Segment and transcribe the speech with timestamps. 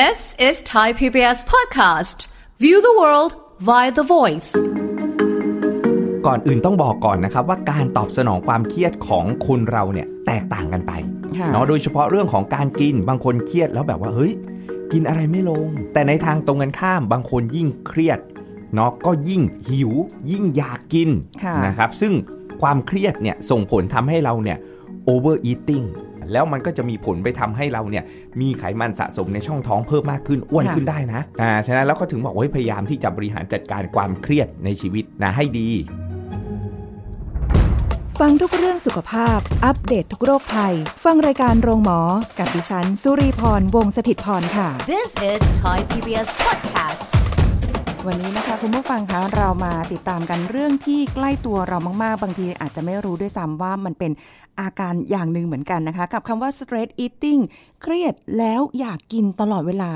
[0.00, 2.18] This is Thai PBS podcast.
[2.64, 3.32] View the world
[3.68, 4.50] via the voice.
[6.26, 10.92] ก่อนอื่นต้องบอกก่อนนะครับว่าการตอบสนองความเครียดของคนเราเนี่ยแตกต่างกันไป
[11.38, 14.32] ค่ะเนาะโดยเฉพาะเรื่องของการกินบางคนเครียดแล้วแบบว่าเฮ้ย
[14.92, 18.18] กินอะไรไม่ลง แต่ในทางตรงกันข้ามบางคนยิ่งเครียด
[18.74, 19.90] เนาะก็ยิ่งหิว
[20.30, 21.10] ยิ่งอยากกิน
[21.44, 22.12] ค่ะนะครับซึ่ง
[22.62, 24.58] ความเครียดเนี่ยส่งผลทำให้เราเนี่ย
[25.12, 25.86] over eating
[26.32, 28.04] แล้วมันก็จะมีผลไปทำให้เราเนี่ย
[28.40, 35.68] มีไขมันสะสมในช่องท้องเพิ่มมากขึ้นอ้วนค่ะขึ้นได้นะอ่าฉะนั้นแล้วก็ถึงบอกว่าเฮ้ยพยายามที่จะบริหารจัดการความเครียดในชีวิตนะให้ดี
[38.20, 42.00] ฟังทุกเรื่องสุขภาพ อัปเดตททุกโรคภัย ฟังรายการโรงหมอ
[42.38, 47.31] กับดิฉัน สุรีพรวงศิตพรค่ะ This is Thai PBS podcast.
[48.08, 54.12] วันนี้นะคะคุณผู้ฟังคะเรามาติดตามกันเรื่องที่ใกล้ตัวเรามากๆ บางทีอาจจะไม่รู้ด้วยซ้ำว่ามันเป็น
[54.60, 57.40] อาการอย่างหนึ่งเหมือนกันนะคะ กับคำว่า stress eating
[57.82, 59.90] เครียดแล้วอยากกินตลอดเวลา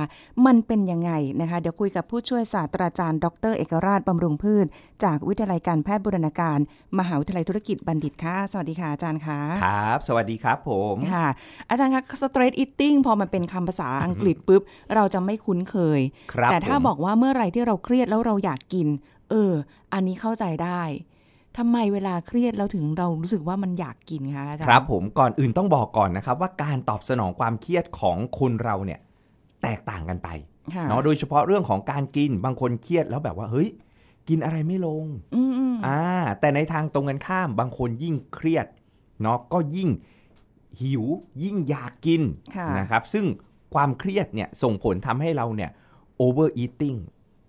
[0.47, 4.67] มันเป็นยังไงนะคะ เดี๋ยวคุยกับผู้ช่วยศาสตราจารย์ ดร เอกราชบำรุงพืช
[5.05, 6.59] จากวิทยาลัยการแพทย์บูรณาการ
[6.99, 11.27] มหาวิทยาลัยธุรกิจบัณฑิตค่ะ สวัสดีค่ะอาจารย์คะครับ สวัสดีครับผมค่ะ
[11.71, 14.63] อาจารย์คะ stress eating พอมันเป็นคำภาษาอังกฤษปุ๊บ
[14.95, 16.01] เราจะไม่คุ้นเคย
[16.33, 18.87] ครับแต่ถ้าผมบอกว่าเมื่อไหรที่เราเครียดแล้วเราอยากกิน
[19.31, 19.53] เออ
[19.93, 20.83] อันนี้เข้าใจได้
[21.57, 29.01] ทำไมเวลาเครียดเราถึงเรารู้สึกว่ามันอยากกินคะอาจารย์ครับผมก่อนอื่นต้องบอกก่อนนะครับ ว่าการตอบสนองความเครียดของคนเราเนี่ย
[29.63, 30.29] แตกต่างกันไป
[30.75, 33.69] ค่ะเนาะโดยเฉพาะเรื่องของการกินบางคนเครียดแล้วแบบว่าเฮ้ย
[34.29, 36.03] กินอะไรไม่ลงอืมอืมอ่า
[36.41, 38.67] แต่ในทางตรงกันข้ามบางคนยิ่งเครียด
[39.23, 39.91] เนาะก็ยิ่ง
[40.81, 41.05] หิว
[41.43, 42.23] ยิ่งอยากกิน
[42.57, 43.25] ค่ะนะครับ ซึ่ง
[43.75, 45.71] ความเครียดเนี่ยส่งผลทำให้เราเนี่ย
[46.25, 46.99] over eating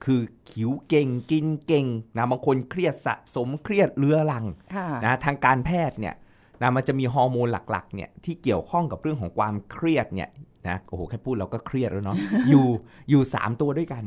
[0.06, 1.86] คือหิวเก่งกินเก่ง
[2.18, 4.46] นะบางคนเครียดสะสมเครียดเรื้อรัง
[4.76, 6.16] ค่ะนะทางการแพทย์เนี่ย
[6.62, 10.30] นะมันจะมีฮอร์โมนหลักๆเนี่ยที่เกี่ยวข้องกับเรื่องของความเครียดเนี่ย
[10.68, 12.18] นะโอ้โหแค่พูดเราก็เครียดแล้วเนาะ
[12.50, 12.68] อยู่
[13.10, 14.04] อยู่ 3 ตัวด้วยกัน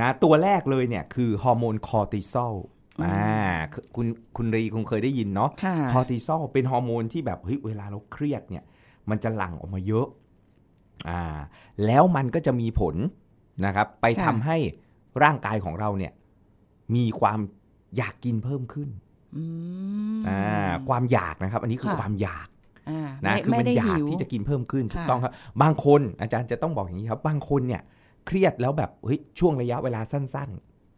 [0.00, 2.54] นะตัวแรกเลยเนี่ยคือฮอร์โมนคอร์ติซอล
[3.04, 3.52] อ่า
[3.94, 8.64] คุณคุณรีคงเคยได้ยินเนาะค่ะคอร์ติซอลเป็นฮอร์โมนที่แบบเฮ้ยเวลาเราเครียดเนี่ย
[9.10, 10.06] มันจะหลั่งออกมาเยอะ
[11.08, 11.22] อ่า
[11.86, 12.94] แล้วมันก็จะมีผล
[13.66, 14.56] นะครับไปค่ะทำให้
[15.22, 16.12] ร่างกายของเราเนี่ย
[16.96, 17.38] มีความ
[17.96, 18.88] อยากกินเพิ่มขึ้น
[19.36, 19.44] อื
[20.18, 22.48] มอ่าความอยากนะครับ อันนี้คือค่ะความอยาก
[22.90, 27.82] อ่านะไม่คือไม่มันได้อยากหิวที่จะกินเพิ่มขึ้นค่ะถูกต้องครับ บางคนอาจารย์จะต้องบอกอย่างนี้ครับ บางคนเนี่ย
[28.26, 30.50] เครียดแล้วแบบเฮ้ยช่วงระยะเวลาสั้น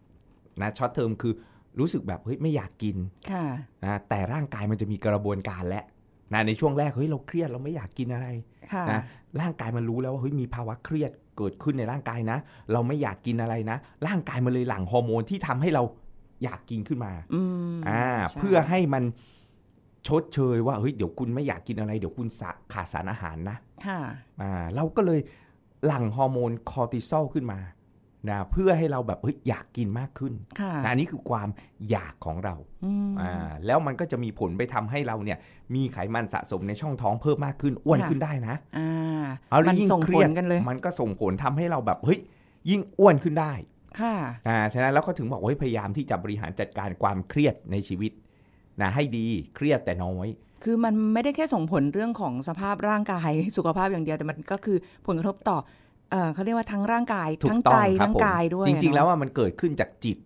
[0.06, 1.32] ๆนะช็อตเทอมคือ
[1.78, 2.96] รู้สึกแบบเฮ้ยไม่อยากกิน
[3.30, 3.44] ค่ะ
[3.84, 5.84] นะแต่ร่างกายมันจะมีกระบวนการแล้ว
[6.32, 8.26] นะในช่วงแรกเฮ้ยเราเครียดเราไม่อยากกินอะไร
[8.72, 9.00] ค่ะนะ
[9.40, 12.38] ร่างกายมันรู้แล้วว่าเฮ้ยมีภาวะเครียด เกิดขึ้นในร่างกายนะ
[12.72, 15.82] เราไม่อยากกินอะไรนะ ร่างกายมันเลยหลั่งฮอร์โมนที่ทำให้เรา
[16.44, 17.40] อยากกินขึ้นมาอื
[17.76, 19.04] มอ่าใช่เพื่อให้มัน
[20.08, 23.56] ชดเชยว่าเฮ้ยเดี๋ยวคุณไม่อยากกินอะไร เดี๋ยวคุณสะขาดสารอาหารนะ
[23.86, 24.00] ค่ะ
[24.40, 25.20] อ่า เราก็เลย
[25.86, 27.58] หลั่งฮอร์โมนคอร์ติซอลขึ้นมา
[28.30, 31.48] นะเพื่อให้เราแบบเฮ้ยอยากกินมากขึ้นค่ะนะอันนี้คือความ
[31.90, 32.54] อยากของเรา
[32.84, 33.32] อืมอ่า
[33.66, 35.38] แล้วมันก็จะมีผลไปทำให้เราเนี่ย
[35.74, 42.20] มีไขมันสะสมในช่องท้องเพิ่มมากขึ้นอ้วนค่ะขึ้นได้นะอ่าเอาแล้วมันยิ่งส่งเคผรียลดกันเลย มันก็ส่งผลทำให้เราแบบเฮ้ย
[42.70, 43.52] ยิ่งอ้วนขึ้นได้
[44.00, 44.14] ค่ะ
[44.48, 48.12] อ่าฉะนั้นแล้วก็ถึงบอกว่าเฮ้ยพยายามที่จะบริหารจัดการความเครียดในชีวิต
[48.80, 49.26] นะให้ดี
[49.56, 50.28] เครียดแต่น้อย
[50.64, 54.76] คือมันไม่ได้แค่ส่งผลเรื่องของสภาพร่างกายสุขภาพอย่างเดียวแต่มันก็คือ
[55.06, 55.58] ผลกระทบต่อ
[56.10, 60.18] เออเขาเรียกว่าทั้งร่างกายถูทั้กงต้ใจองครับทั้งผมกายด้วย จริงๆเนอะแล้วว่ามันเกิดขึ้นจากจิต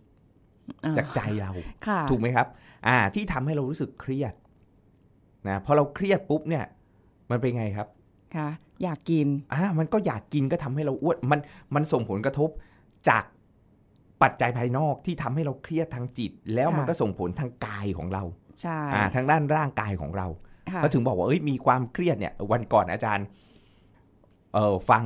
[0.84, 1.53] อ่าจากใจเรา
[1.87, 2.47] ค่ะถูกไหมครับ
[2.89, 4.34] อ่า ที่ทำให้เรารู้สึกเครียด
[5.49, 6.65] นะพอเราเครียดปุ๊บเนี่ย
[7.31, 7.88] มันเป็นไงครับ
[8.37, 8.49] ค่ะ
[8.83, 11.41] อยากกินอ่ามันก็อยากกินก็ทำให้เราอ้วนมัน
[11.75, 12.49] มันส่งผลกระทบ
[13.09, 13.25] จาก
[14.22, 18.22] ปัจจัยภายนอกที่ทำให้เราเครียดทางจิต แล้วมันค่ะก็ส่งผลทางกายของเรา
[18.62, 20.27] ใช่อ่าทางด้านร่างกายของเรา
[20.72, 23.27] ค่ะก็ถึงบอกว่าเอ้ยมีความเครียดเนี่ย วันก่อนอาจารย์
[24.55, 25.05] เออฟัง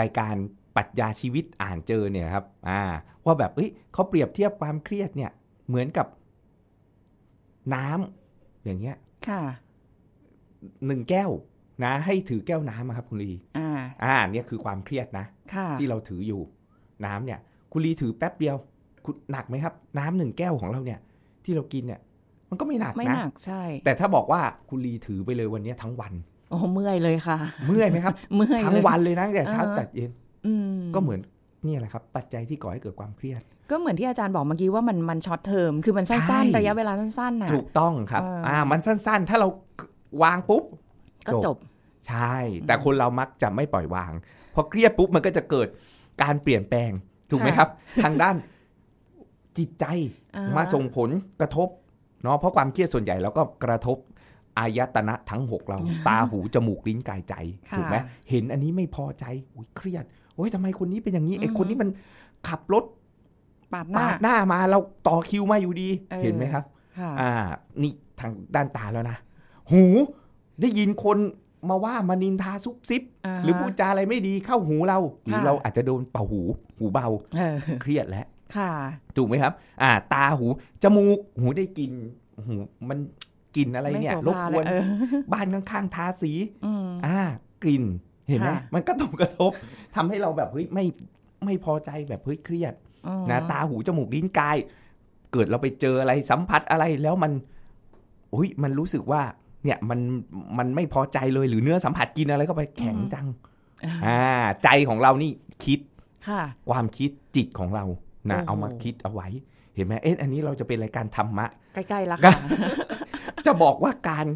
[0.00, 0.34] รายการ
[0.76, 2.82] ปรัชญาชีวิตอ่านเจอเนี่ยครับอ่า
[3.24, 5.30] ว่าแบบเอ้ยเขาเปรียบเทียบความเครียดเนี่ย
[5.68, 6.06] เหมือนกับ
[7.74, 8.96] น้ำอย่างเงี้ย
[9.28, 9.40] ค่ะ
[10.86, 11.30] หนึ่งแก้ว
[11.84, 13.68] นะ ให้ถือแก้วน้ำอะครับคุณลีอ่า
[14.04, 15.24] อ่าเนี่ยคือความเครียดนะ
[15.54, 16.40] ค่ะที่เราถืออยู่
[17.06, 17.38] น้ำเนี่ย
[17.72, 18.56] คุณลีถือแป๊บเดียว
[19.04, 21.00] คุณหนักไหมครับ น้ำหนึ่งแก้วของเราเนี่ย
[21.44, 22.00] ที่เรากินเนี่ย
[22.50, 26.12] มันก็ไม่หนักไม่นะหนักใช่ แต่ถ้าบอกว่าคุณลีถือไปเลยวันเนี้ยทั้งวัน
[26.50, 30.10] โอ้เมื่อยเลยค่ะ เมื่อยไหมครับเมื่อยทั้เลงยวันเลยนะตั้งแต่เช้าอ่าฮะตัดเย็น
[30.46, 31.20] อืมก็เหมือน
[31.64, 39.48] เนี่ยแหละครับ ปัจจัยที่ก่อให้เกิดความเครียด ก็เหมือนที่อาจารย์บอกเมื่อกี้ว่ามันมันช็อตเทอมคือมันใช่สั้นๆ ระยะเวลาสั้นๆน่ะถูกต้องครับเอออ่อ่ามันสั้นๆ ถ้าเรา
[40.22, 40.64] วางปุ๊บ
[41.26, 41.56] ก็จบ
[42.08, 42.34] ใช่
[42.66, 44.12] แต่คนเรามักจะไม่ปล่อยวาง
[44.54, 45.68] พอเครียดปุ๊บมันก็จะเกิด
[46.22, 46.90] การเปลี่ยนแปลง
[47.30, 47.68] ถูกไหมค่ะครับ
[48.04, 48.36] ทางด้าน
[49.58, 49.84] จิตใจ
[50.36, 51.10] อ่าฮะมาส่งผล
[51.40, 51.68] กระทบ
[52.22, 53.96] เนาะเพราะความเครียดส่วนใหญ่แล้วก็กระทบ
[54.58, 57.34] อายตนะทั้งหกเรา ตาหู จมูก ลิ้นกายใจ
[57.70, 57.96] ค่ะถูกไหม
[58.30, 59.24] เห็นอันนี้ไม่พอใจ
[59.54, 60.04] อุ๊ยเครียด
[60.40, 61.90] อ้ยทำไมคนนี้เป็นอย่างนี้ไอ้อือฮึคนนี้มัน
[62.48, 62.84] ขับรถ
[63.72, 66.64] ปาดหน้าปาดหน้ามาเราต่อคิวมาอยู่ดีเออเห็นไหมครับ
[66.98, 67.32] ค่ะอ่า
[67.82, 69.16] นี่ทางด้านตาแล้วนะ
[69.72, 69.84] หู
[70.60, 71.18] ได้ยินคน
[71.68, 76.42] มาว่ามานินทาซุบซิบาหรือพูดจาอะไรไม่ดีเข้าหูเรา หรือค่ะเราอาจจะโดนเป่าหู
[76.78, 77.06] หูเบา
[77.36, 78.26] เออเครียดแล้ว
[78.56, 78.70] ค่ะ
[79.16, 80.46] ถูกไหมครับ อ่า ตาหู
[80.82, 81.92] จมูก หูได้กลิน
[82.46, 82.54] หู
[82.88, 82.98] มัน
[83.56, 84.84] กลิ่นอะไรเนี่ยม่โสรบภากเลวยนเออ
[85.32, 86.32] บ้านข้างๆทาสี
[86.64, 87.20] อืมอ่า
[87.62, 87.84] กลิ่น
[88.28, 89.52] เห็นไหมค่ะมันก็ตกกระทบ
[89.96, 90.84] ทำให้เราแบบเฮ้ยไม่
[91.44, 92.74] ไม่พอใจแบบเฮ้ยเครียด
[93.06, 94.56] อ๋อนะตาหูจมูกลิ้นกาย
[95.32, 97.32] เกิดเราไปเจออะไรสัมผัสอะไรแล้วมัน
[98.34, 99.22] อุ้ยมันรู้สึกว่า
[99.64, 100.00] เนี่ยมัน
[100.58, 103.26] มันไม่พอใจเลยหรือเนื้อสัมผัสกินอะไรก็ไปแข็งจัง
[104.06, 104.20] อ่า
[104.64, 105.30] ใจของเรานี่
[105.64, 105.80] คิด
[106.28, 107.84] ค่ะ ความคิดจิตของเรา
[108.30, 109.28] นะโอ้โหเอามาคิดเอาไว้
[109.74, 112.34] เห็นไหมเอ๊ะอันนี้เราจะเป็นรายการธรรมะ ใกล้ๆแล้วก็ค่ะ
[113.46, 114.26] จะบอกว่าการ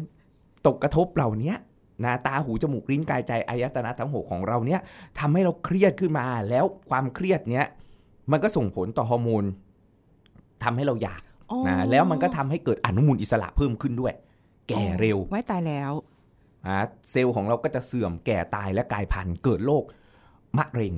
[0.65, 1.57] ตกกระทบเหล่าเนี้ย
[2.05, 4.79] นะตาหูจมูกลิ้นกายใจอายตนะทั้งหกของเราเนี้ย
[5.19, 7.67] ทำให้เราเครียดขึ้นมาแล้วความเครียดเนี้ย
[8.31, 9.43] มันก็ส่งผลต่อฮอร์โมน
[10.63, 11.21] ทำให้เราอยาก
[11.51, 14.13] อ๋อนะแล้วมันก็ทำให้เกิดอนุมูลอิสระเพิ่มขึ้นด้วย
[14.69, 15.91] แก่เร็ว ไว้ตายแล้ว
[16.67, 16.77] อ่า
[17.11, 19.83] เซลล์ของเราก็จะเสื่อมแก่ตายและกลายพันธุ์เกิดโรค
[20.57, 20.93] มะเร็ง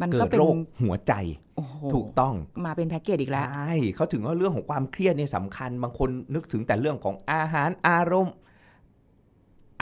[0.00, 1.12] มันเกิก็ดเป็นโรคหัวใจ
[1.49, 1.49] โอ้โห
[1.94, 2.34] ถูกต้อง
[2.64, 8.34] มาเป็นแพ็กเกจอีกแล้วใช่เขาถึงว่าเรื่องของความเครียดเนี่ยสำคัญ บางคนนึกถึงแต่เรื่องของอาหารอารมณ์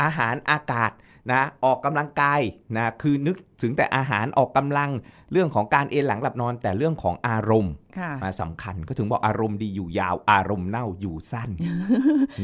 [0.02, 0.92] อาหารอากาศ
[1.32, 2.40] นะออกกำลังกาย
[2.76, 4.90] นะคือนึกถึงแต่อาหารออกกำลัง
[5.32, 11.50] เรื่องของการเอนหลังหลับนอน แต่เรื่องของอารมณ์ค่ะมาสำคัญก็ถึงบอกอารมณ์ดีอยู่ยาว อารมณ์เน่าอยู่สั้น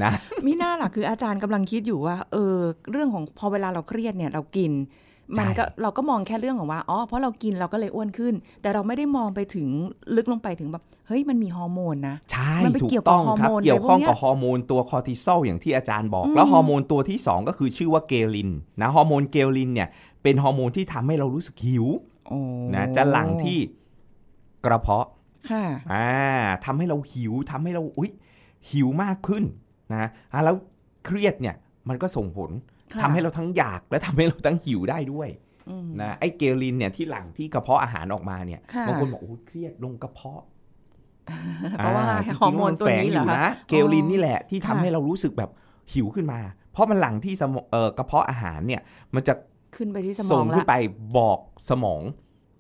[0.03, 0.13] นะ
[0.47, 2.57] มิน่าล่ะคืออาจารย์กำลังคิดอยู่ว่าเออ
[2.91, 4.73] เรื่องของพอเวลาเราเครียดเนี่ยเรากิน
[5.38, 9.69] มันก็เราก็มองแค่เรื่องของว่าอ๋อเพราะเรากินเราก็เลยอ้วนขึ้น แต่เราไม่ได้มองไปถึง
[10.17, 19.88] ลึกลงไปถึงแบบเฮ้ยมันมีฮอร์โมนนะใช่มันไปถูเกี่ยวกกับต้องครับฮอร์โมนเกี่ยวข้องอะไรพวกเนี้ยกับฮอร์โมนตัวคอร์ติซอลอย่างที่อาจารย์บอกอืมแล้วฮอร์โมนตัวที่ 2 ก็คือชื่อว่า ghrelin นะฮอร์โมน ghrelin เนี่ย
[20.23, 21.87] เป็นฮอร์โมนที่ทำให้เรารู้สึกหิว
[22.29, 22.38] โอ้
[22.75, 23.59] นะจะหลั่งที่
[24.65, 25.06] กระเพาะ
[25.50, 26.09] ค่ะอ่า
[26.65, 28.11] ทำให้เราหิวทำให้เราอุ้ย
[28.70, 29.44] หิวมากขึ้น
[29.93, 30.56] นะอะแล้ว
[31.05, 31.55] เครียดเนี่ย
[31.88, 35.29] มันก็ส่งผลค่ะ ทำให้เราทั้งอยากและทำให้เราทั้งหิวได้ด้วย
[35.70, 40.43] อืมนะไอ้เกลินเนี่ยที่หลั่งที่กระเพาะอาหารออกมาเนี่ยค่ะบางคนบอกโอ้ยเครียดลงกระเพาะ
[41.79, 45.50] เพราะว่าจงๆฮอร์โมนตัวนี้เหรอแฝงยู่คะนะเกลินนี่แหละที่ทำค่ะให้เรารู้สึกแบบ
[45.93, 46.41] หิวขึ้นมา
[46.73, 48.82] เพราะมันหลั่งที่สมองเอ่อกระเพาะอาหารเนี่ย
[49.14, 49.35] มันจะ
[49.76, 50.75] ขึ้นไปที่สมส่องงขึ้ละนไป
[51.19, 51.38] บอก
[51.70, 52.02] สมอง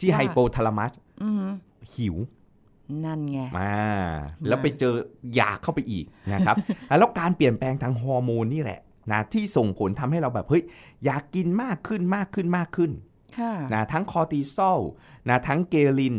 [0.00, 0.92] ที่ว่าไฮโปทาลามัส
[1.22, 1.46] อืม
[1.94, 2.16] หิว
[3.04, 3.72] นั่นไงมา
[4.48, 4.94] แล้วไปเจอ
[5.34, 6.56] อยากเข้าไปอีกนะครับ
[6.98, 8.80] แล้วการเปลี่ยนแปลงทางฮอร์โมนนี่แหละ
[9.12, 10.62] นะที่ส่งผลทำให้เราแบบเฮ้ย
[11.04, 12.90] อยากกินมากขึ้นมากขึ้นมากขึ้น
[13.38, 14.78] ค่ะนะทั้งคอร์ติซอล
[15.28, 16.16] นะทั้ง ghrelin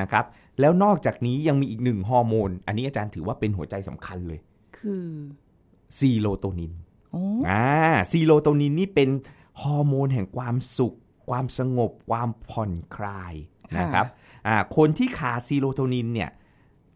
[0.00, 0.24] นะครับ
[0.60, 4.40] แล้วนอกจากนี้ยังมีอีกหนึ่งฮอร์โมน อันนี้อาจารย์ถือว่าเป็นหัวใจสำคัญเลย
[4.78, 5.06] คือ
[5.98, 6.72] ซีโรโทนิน
[7.12, 7.66] โอ้อ่า
[8.10, 9.10] ซีโรโทนินนี่เป็น
[9.62, 10.96] ฮอร์โมนแห่งความสุข
[11.30, 13.34] ความสงบ ความผ่อนคลาย
[13.78, 14.06] นะครับ
[14.46, 16.30] อ่าคนที่ขาดซีโรโทนินเนี่ย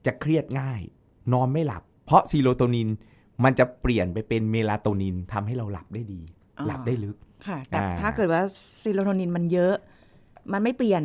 [0.06, 0.80] จะเครียดง่าย
[1.32, 2.88] นอนไม่หลับ เพราะซีโรโทนิน
[3.44, 6.20] มันจะเปลี่ยนไปเป็นเมลาโทนินทำให้เราหลับได้ดี
[6.66, 8.42] หลับได้ลึกค่ะ แต่อ่าถ้าเกิดว่า
[8.82, 9.74] ซีโรโทนินมันเยอะ
[10.52, 11.02] มันไม่เปลี่ยน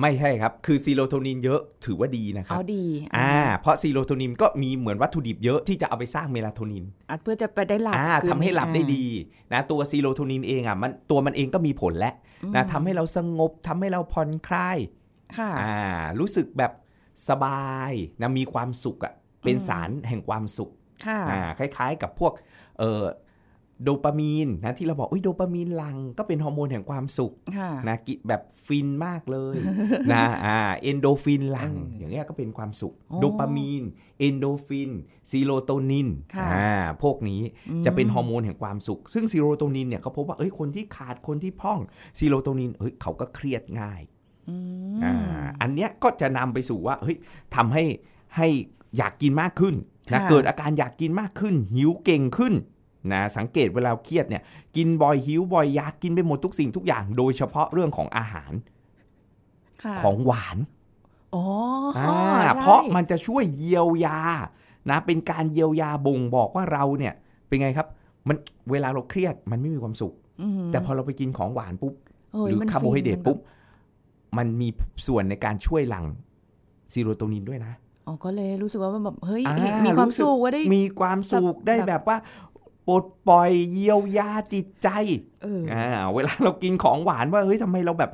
[0.00, 2.84] ไม่ใช่ครับ คือซีโรโทนินเยอะถือว่าดีนะครัเอาบดี
[3.16, 9.04] อ่าเพราะซีโรโทนินก็มีเหมือนวัตถุดิบเยอะที่จะเอาไปสร้างเมลาโทนินอะเพื่อจะไปได้หลับอ่าคืนทำให้หลับได้อ่าดี
[9.52, 12.14] นะตัวซีโรโทนินเองอะมันตัวมันเองก็มีผลแล้ว
[12.54, 14.78] นะทำให้เราสงบทำให้เราผ่อนคลาย
[15.36, 15.76] ค่ะอ่า
[16.20, 16.72] รู้สึกแบบ
[17.28, 19.12] สบายนะมีความสุขอะ
[19.44, 20.70] เป็นสารแห่งความสุข
[21.06, 22.32] ค่ะอ่าคล้ายๆ กับพวก
[22.78, 23.04] เอ่อ
[23.84, 29.56] โดปามีนนะที่เราบอกอุ้ยโดปามีนหลั่งก็เป็นฮอร์โมนแห่งความสุขค่ะนะกิแบบฟินมากเลย
[30.12, 33.82] นะอ่าเอนดอร์ฟินหลั่งเอออย่างเงี้ยก็เป็นความสุขอ๋อโดปามีน
[34.18, 34.90] เอนดอร์ฟิน
[35.30, 36.72] ซีโรโทนินค่ะอ่า
[37.02, 37.40] พวกนี้
[37.84, 41.78] จะเป็นฮอร์โมนแห่งความสุข ซึ่งซีโรโทนินเนี่ยเขาพบว่าเอ้ยคนที่ขาดคนที่พร่อง
[42.18, 44.02] ซีโรโทนินเอ้ยเขาก็เครียดง่าย
[44.48, 44.56] อื
[44.96, 45.14] มอ่า
[45.60, 47.16] อันเนี้ยก็จะนำไปสู่ว่าเฮ้ย
[47.56, 47.84] ทำให้
[48.36, 48.48] ให้
[48.96, 49.74] อยากกินมากขึ้น
[50.12, 52.54] นะค่ะเกิดอาการอยากกินมากขึ้น หิวเก่งขึ้น
[53.12, 54.42] นะสังเกตเวลาเครียดเนี่ย
[54.76, 58.52] กินบ่อยหิวบ่อยอยากกินไปหมดทุกสิ่งทุกอย่าง โดยเฉพาะเรื่องของอาหาร
[59.84, 60.58] ค่ะของหวาน
[61.34, 61.44] อ๋อ
[61.96, 62.06] อ่า
[62.44, 64.18] ใช่เพราะมันจะช่วยเยียวยา
[64.90, 67.14] นะเป็นการเยียวยาบ่งบอกว่าเราเนี่ย
[67.46, 67.86] เป็นไงครับ
[68.28, 68.36] มัน
[68.70, 71.94] เวลาเราเครียดมันไม่มีความสุขอืมแต่พอเราไปกินของหวานปุ๊บ
[72.32, 73.38] เฮ้ยหรือมันคาร์โบไฮเดรตฟินมันแบบปุ๊บ
[74.38, 74.68] มันมี
[75.06, 76.04] ส่วนในการช่วยหลั่ง
[76.92, 77.72] ซีโรโทนินด้วยนะ
[78.06, 79.54] อ๋อก็เลยรู้สึกว่ามันแบบเฮ้ยอ่
[79.86, 82.16] มีความรู้สุขว่าได้มีความสุขได้แบบแบบว่า
[82.88, 84.88] ปลดปล่อยเยียวยาจิตใจ
[85.42, 88.10] เอออ่าเวลาเรากินของหวานว่าเฮ้ยทำไมเราแบบ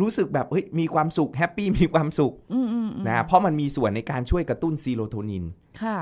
[0.00, 5.44] รู้สึกแบบเฮ้ยมีความสุข happy มีความสุขอืมอืมอืมนะเพราะมันมีส่วนในการช่วยกระตุ้นซีโรโทนิน
[5.82, 5.98] ค่ะ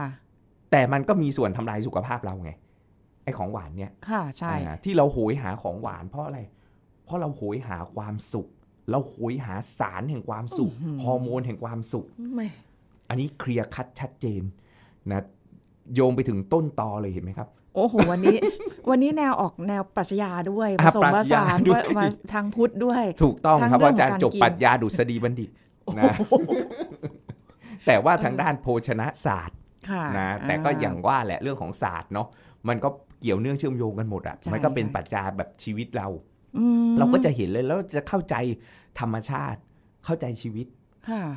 [0.71, 2.51] แต่มันก็มีส่วนทำลายสุขภาพเราไง
[3.25, 6.41] ไอ้ของหวานเนี่ยค่ะใช่อ่าที่เราโหยหาของหวานเพราะอะไร
[7.05, 8.47] เพราะเราโหยหาความสุข
[8.91, 10.71] เราโหยหาสารแห่งความสุข
[11.05, 12.47] ฮอร์โมนแห่งความสุขไม่
[13.09, 14.43] อันนี้ clear cut ชัดเจน
[15.11, 15.23] นะ
[15.95, 18.37] โยงไปถึงต้นตอเลยเห็นไหมครับ โอ้โหวันนี้
[18.91, 25.51] วันนี้แนวออกแนวปรัชญาด้วยผอะสมปรัผชญาสานด้วยว่าทางพุทธด้วย ถูกต้องทั้งครับเรื่องอาจารย์ของการจบกินปรัชญาดุษฎีบัณฑิต
[25.99, 26.13] นะ
[27.87, 29.59] แต่ว่าทางด้านโภชนะศาสตร์
[29.91, 32.29] ค่ะนะแต่ก็อย่างว่าแหละเรื่องของศาสตร์เนาะ
[32.69, 32.89] มันก็
[33.21, 36.09] เกี่ยวเนื่องเชื่อมโยงกันหมดอะใช่มันก็เป็นค่ะปรัชญาแบบชีวิตเรา
[36.59, 38.35] อืมเราก็จะเห็นเลยแล้วจะเข้าใจ
[39.01, 39.61] ธรรมชาติ
[40.05, 40.67] เข้าใจชีวิต
[41.09, 41.29] ค่ะอ่า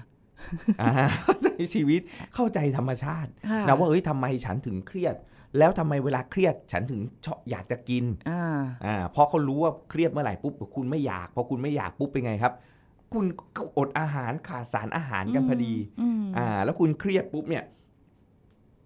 [1.24, 2.02] เข้าใจชีวิต
[2.36, 5.16] เข้าใจธรรมชาติค่ะนะว่าเอ้ยทำไมฉันถึงเครียด
[5.58, 8.44] แล้วทำไมเวลาเครียดฉันถึงชอบอยากจะกินอ่า
[8.86, 12.54] อ่าเพราะเขารู้ว่าเครียดเมื่อไหร่ปุ๊บคุณไม่อยากพอคุณไม่อยากปุ๊บเป็นไงครับ
[13.14, 13.26] คุณ
[13.58, 17.64] ก็อดอาหารขาดสารอาหารกันพอดีอืมอ่า แล้วคุณเครียดปุ๊บเนี่ย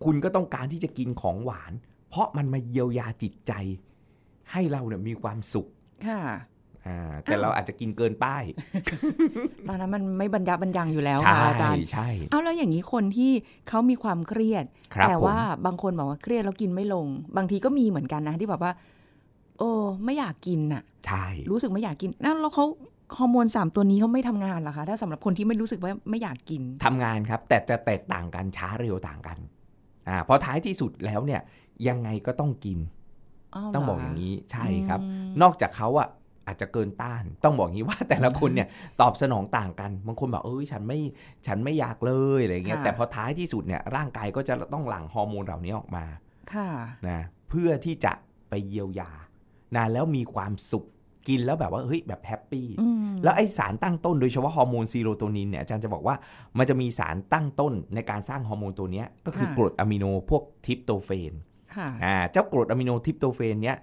[0.05, 1.73] คุณก็ต้องการที่จะกินของหวาน
[2.09, 3.53] เพราะมันมาเยียวยาจิตใจ
[4.51, 5.67] ให้เราเนี่ยมีความสุข
[6.07, 6.33] ค่ะอ่า
[7.25, 8.43] แต่เราอาจจะกินเกินป้าย
[9.67, 13.31] ตอนนั้นมันไม่บรรยับบรรยังอยู่แล้วใช่ค่ะอาจารย์ใช่เอาแล้วอย่างนี้คนที่
[13.69, 14.65] เขามีความเครียด
[14.95, 18.71] ครับแต่ผมว่าบางคนบอกว่าเครียดแล้วกินไม่ลง บางทีก็มีเหมือนกันนะที่แบบว่า
[19.59, 19.69] โอ้
[20.05, 22.65] ไม่อยากกินน่ะ ใช่ รู้สึกไม่อยากกินนั่นแล้วเขา
[23.17, 29.37] ฮอร์โมนสามตัวนี้เขาไม่ทำงานเหรอคะ ถ้าสำหรับคนที่ไม่รู้สึกว่าไม่อยากกินทำงานครับ แต่จะแตกต่างกันช้าเร็วต่างกัน
[30.07, 31.41] อ่าเพราะท้ายที่สุดแล้วเนี่ย
[31.87, 36.07] ยังไงก็ต้องกินาวต้องเหรบอกอย่างนี้ใช่ครับอืมนอกจากเขาอะ
[36.47, 38.67] อาจจะเกินต้าน ต้องบอกอย่างนี้ว่าแต่ละคนเนี่ย
[39.01, 40.99] ตอบสนองต่างกัน บางคนบอกเอ้ยฉันไม่
[41.47, 46.05] ฉันไม่อยากเลยอะไรเงี้ยค่ะแต่พอท้ายที่สุดเนี่ยร่างกายก็จะต้องหลั่งฮอร์โมนเหล่านี้ออกมา
[46.53, 46.69] ค่ะ
[47.07, 48.13] นะ เพื่อที่จะ
[48.49, 49.11] ไปเยียวยา
[49.75, 50.85] นะ แล้วมีความสุข
[51.27, 56.15] กินแล้วแบบว่าเฮ้ยแบบ happy อืมแล้วไอสารตั้งต้นโดยเฉพาะฮอร์โมนซีโรโทนินเนี่ยอาจารย์จะบอกว่า
[56.57, 61.33] มันจะมีสารตั้งต้นในการสร้างฮอร์โมนตัวเนี้ยก็คือค่ะกรดอะมิโนพวกทริปโตเฟน
[61.75, 63.77] ค่ะอ่าเจ้ากรดอะมิโนทริปโตเฟนเนี้ย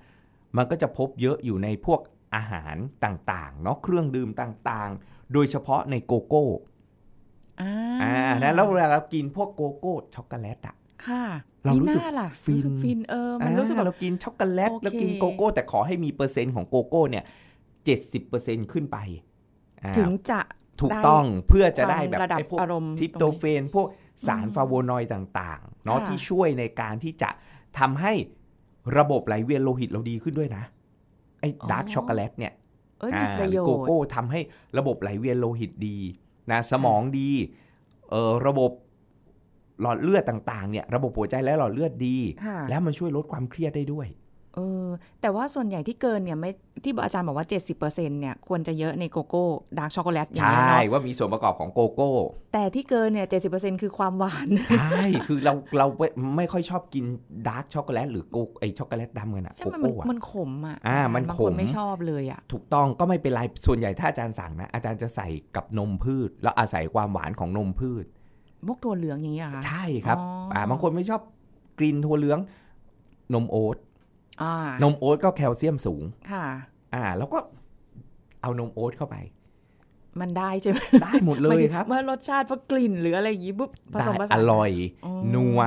[0.56, 2.00] มันก็จะพบเยอะอยู่ในพวก
[2.34, 6.44] อาหารต่างๆเนาะเครื่องดื่มต่างๆ โดยเฉพาะในโกโก้
[7.60, 7.72] อ่า
[8.02, 11.24] อ่านะแล้วเวลาเรากินพวกโกโก้ช็อกโกแลตอะค่ะ
[11.64, 17.24] เรารู้สึกมีหน้ล่ะฟินรู้สึกฟินเออมันรู้สึกอ่าแบบเรากินช็อกโกแลตโอเคแล้วกินโกโก้ แต่ขอให้มีเปอร์เซ็นต์ของโกโก้เนี่ย
[17.84, 18.98] เจ็ดสิบเปอร์เซ็นต์ขึ้นไป
[19.82, 20.40] อ่าถึงจะ
[20.80, 23.86] ถูกต้องเพื่อจะได้ความแบบระดับไอ้พวกอารมณ์ทริปโตเฟน พวก
[24.26, 27.30] สารฟลาโวนอยด์ต่างๆเนาะค่ะที่ช่วยในการที่จะ
[27.78, 28.12] ทำให้
[28.98, 30.64] ระบบไหลเวียนโลหิตเราดีขึ้นด้วยนะ
[31.42, 32.52] ไอ้ดาร์กช็อกโกแลตเนี่ย
[33.00, 34.40] เอ้ยมีประโยหอโกชน์โก้ทำให้
[34.78, 35.98] ระบบไหลเวียนโลหิตดี
[36.50, 37.30] นะสมองดี
[38.10, 38.70] เออระบบ
[39.80, 44.06] หลอดเลือดต่างๆเนี่ยระบบหัวใจและหลอดเลือดดีค่ะแล้วมันช่วยลดความเครียดได้ด้วย
[44.54, 44.86] เออ
[45.20, 46.50] แต่ว่าส่วนใหญ่ที่เกินเนี่ยไม่
[46.84, 49.44] ที่อาจารย์บอกว่า 70%เนี่ยควรจะเยอะในโกโก้
[49.78, 52.10] ดาร์กช็อกโกแลตอย่างใช่เงี้ยเนาะว่ามีส่วนประกอบของโกโก้
[52.52, 57.04] แต่ที่เกินเนี่ย70%คือความหวาน ใช่ คือเราเราไม่ไม่ค่อยชอบกิน
[57.48, 68.04] ดาร์กช็อกโกแลตหรือโกไอช็อกโกแลตดำกันอะใช่โกมันโก้อะมันขมอะอ่ามันบางขคนมไม่ชอบเลยอะถูกต้องก็ไม่เป็นไร ส่วนใหญ่ถ้าอาจารย์สั่งนะอาจารย์จะใส่กับนมพืช แล้วอาศัยความหวานของนมพืช
[68.66, 71.20] พวกถั่วเหลืองอย่างเงี้ยเหรอค่ะใช่ครับอ๋ออ่่าบางคนไม่ชอบ
[71.78, 72.38] กลิ่นถั่วเหลือง
[73.34, 73.91] นมโอ๊ตอ่า
[74.82, 76.44] นมโอ๊ตก็แคลเซียมสูง ค่ะ
[76.94, 77.38] อ่า แล้วก็
[78.42, 79.16] เอานมโอ๊ตเข้าไป
[80.20, 84.70] มันได้ใช่ไหมได้หมดเลยครับ เมื่อรสชาติเพราะกลิ่นหรืออะไรอย่างงี้ปุ๊บได้ผสมผสานอร่อย
[85.04, 85.60] อ๋อนัว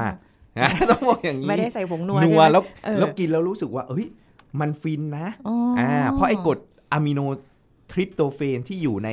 [0.59, 4.05] นะต้องบอกอย่างนี้ ไม่ได้ใส่ผงนัวนัใช่วไหมแล้วเออแล้วกินแล้วรู้สึกว่า เอ้ย
[4.59, 6.59] มันฟินนะอ๋อออ่า เพราะไอ้กรด
[6.91, 7.19] อะมิโน
[7.91, 9.09] ทริปโตเฟนที่อยู่ใน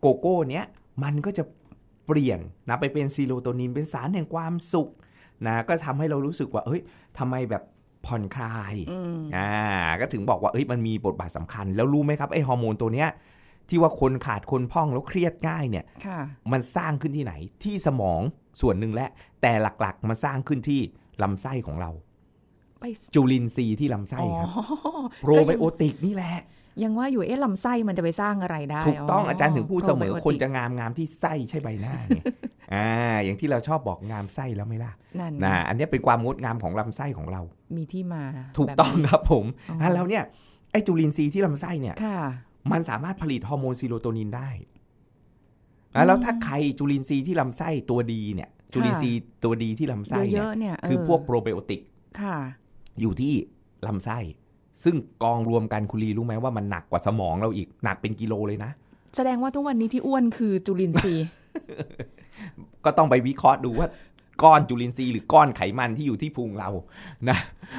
[0.00, 0.64] โกโก้เนี้ย
[1.04, 1.44] มันก็จะ
[2.06, 4.88] เปลี่ยนนะไปเป็นซีโรโทนินเป็นสารแห่งความสุข
[5.46, 6.80] นะก็ทำให้เรารู้สึกว่าเอ้ย
[7.18, 7.62] ทำไมแบบ
[8.06, 9.52] ผ่อนคลายอืมอ่า
[10.00, 13.08] ก็ถึงบอกว่าเอ้ยมันมีบทบาทสำคัญ แล้วรู้ไหมครับไอ้ฮอร์โมนตัวเนี้ย
[13.68, 16.18] ที่ว่าคนขาดคนพ่องแล้วเครียดง่ายเนี่ยค่ะ
[16.52, 17.32] มันสร้างขึ้นที่ไหน
[17.64, 18.20] ที่สมอง
[18.60, 19.10] ส่วนหนึ่งแหละ
[19.42, 20.80] แต่หลักๆ มันสร้างขึ้นที่
[21.22, 21.90] ลำไส้ของเรา
[22.80, 24.48] ไปจุลินทรีย์ที่ลำไส้อ๋อครับ
[25.22, 26.34] โปรไบโอติกนี่แหละ
[26.82, 32.20] ยังว่าอยู่เอ๊ะลำไส้มันจะไปสร้างอะไรได้ถูกต้องอาจารย์ถึงพูดเสมอ probiotic คนจะงามงามที่ไส้ใช่ใบหน้าไง
[32.74, 37.42] อ่าอย่างที่เราชอบบอกงามไส้แล้วไหม่ล่ะนั่นนะอันเนี้ยเป็นความงดงามของลำไส้ของเรา
[37.76, 38.22] มีที่มา
[38.56, 40.24] ถูกต้องแบบนี้ครับผมอ๋ออ่อ่าแล้วเนี่ย
[40.72, 42.20] ไอ้จุลินทรีย์ที่ลำไส้เนี่ยค่ะ
[42.72, 44.48] มันสามารถผลิตฮอร์โมนซีโรโทนินได้
[45.94, 51.80] อะแล้วถ้าใครจุลินทรีย์ที่ลำไส้ตัวดีเนี่ย จุลินทรีย์ตัวดีที่ลำไส้เยเนี่ยอะๆเนี่ยคือพวกโปรไบโอติก
[52.20, 52.36] ค่ะ
[53.00, 53.32] อยู่ที่
[53.86, 54.18] ลำไส้
[54.84, 58.70] ซึ่งกองรวมกันคุณลีรู้ไหมว่ามันหนักกว่าสมองเราอีกหนักเป็นกิโลเลยนะ
[59.16, 61.26] แสดงว่าทุกวันนี้ที่อ้วนคือจุลินทรีย์
[62.84, 63.88] ก็ต้องไปวิเคราะห์ดูว่า
[64.42, 66.70] ก้อนจุลินทรีย์หรือก้อนไขมันที่อยู่ที่พุงเรา
[67.28, 67.38] นะ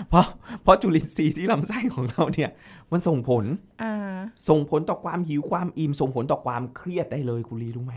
[0.09, 0.25] เพราะ
[0.63, 2.49] เพราะจุลินทรีย์ที่ลำไส้ของเราเนี่ย
[2.91, 3.43] มันส่งผล
[3.83, 4.17] อ่า
[4.49, 7.93] ส่งผลต่อความหิวความอิ่มส่งผลต่อความเครียดได้เลยคุณลีรู้ไหม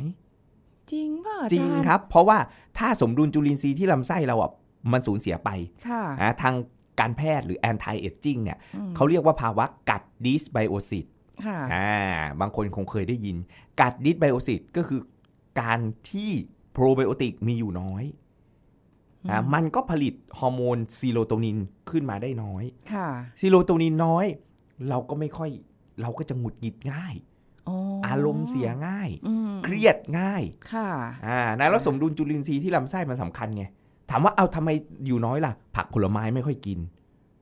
[0.92, 2.38] จริงป่ะอาจริงจาย์ครับ เพราะว่า
[2.78, 4.50] ถ้าสมดุลจุลินทรีย์ที่ลำไส้เราอะ
[4.92, 5.50] มันสูญเสียไป
[5.88, 6.54] ค่ะนะทาง
[7.00, 11.06] การแพทย์หรือ anti aging เนี่ยอืมเขาเรียกว่าภาวะgut dysbiosis
[11.44, 11.94] ค่ะอ่า
[12.40, 13.36] บางคนคงเคยได้ยิน
[13.80, 15.00] gut dysbiosis ก็คือ
[15.60, 16.30] การที่
[16.72, 18.04] โปรไบโอติกมีอยู่น้อย
[19.30, 21.58] อ่ามันก็ผลิตฮอร์โมนซีโรโทนิน
[21.90, 23.08] ขึ้นมาได้น้อยค่ะ
[23.40, 24.26] ซีโรโทนินน้อย
[24.88, 25.50] เราก็ไม่ค่อย
[26.02, 27.14] เราก็จะหงุดหงิดง่าย
[27.68, 30.88] อ๋ออารมณ์เสียง่ายอืมเครียดง่าย ค่ะ
[31.26, 33.64] อ่านะแล้วสมดุลจุลินทรีย์ที่ลำไส้มันสำคัญไง
[34.10, 34.70] ถามว่าเอาทำไม
[35.06, 36.78] อยู่น้อยล่ะ ผักผลไม้ไม่ค่อยกิน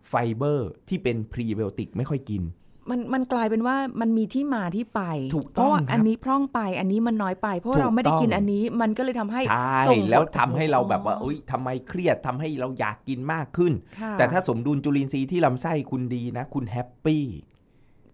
[0.09, 2.42] ไฟเบอร์ที่เป็นพรีไบโอติกไม่ค่อยกิน
[2.90, 5.02] มันมันกลายเป็นว่ามันมีที่มาที่ไป
[5.35, 17.25] ถูกเพราะว่าต้องครับอันนี้พร่องไปอันนี้มันน้อยไป เพราะถูกเราไม่ได้กินต้องอันนี้มันก็เลยทำให้ใช่ส่งผแล้วทำให้เราแบบว่าอุ้ยทำไมเครียดทำให้เราอยากกินมากขึ้น ค่ะแต่ถ้าสมดุลจุลินทรีย์ที่ลำไส้คุณดีนะ คุณ happy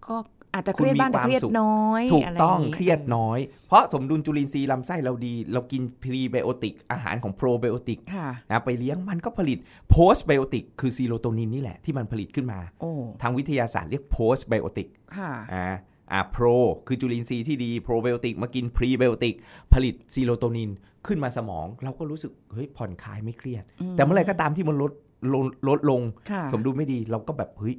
[0.06, 0.16] ก็
[0.58, 3.38] อาจจะเครียดบ้างคุณมีแต่เครียดความสุขน้อยถูกะไรต้องย่านี้เครียดน้อย
[3.68, 9.58] เพราะสมดุลจุลินทรีย์ลำไส้เราดี เรากินพรีไบโอติก อาหารของโปรไบโอติกค่ะนะไปเลี้ยงมันก็ผลิต
[9.90, 12.90] postbiotic คือซีโรโทนินนี่แหละที่มันผลิตขึ้นมาโอ้
[13.22, 15.66] ทางวิทยาศาสตร์เรียก postbiotic ค่ะอ่า
[16.12, 16.44] อ่าโปร
[16.86, 19.34] คือจุลินทรีย์ที่ดีโปรไบโอติกมากินพรีไบโอติก
[19.72, 20.70] ผลิตซีโรโทนิน
[21.06, 23.64] ขึ้นมาสมอง เราก็รู้สึกเฮ้ยผ่อนคลายไม่เครียด
[23.96, 24.92] แต่เมื่อไหร่ก็ตามที่มันลด
[25.34, 27.76] ลดลดลงค่ะสมดุลไม่ดีเราก็แบบเฮ้ย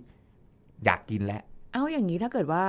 [0.85, 1.41] อยากกินแล้ว
[1.73, 2.63] เอาอย่างนี้ถ้าเกิดว่า